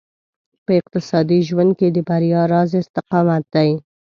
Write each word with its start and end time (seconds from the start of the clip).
په 0.65 0.71
اقتصادي 0.79 1.39
ژوند 1.47 1.71
کې 1.79 1.87
د 1.95 1.97
بريا 2.09 2.41
راز 2.53 2.71
استقامت 2.81 3.43
دی. 3.55 3.69